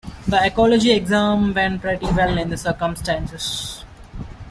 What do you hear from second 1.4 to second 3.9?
went pretty well in the circumstances.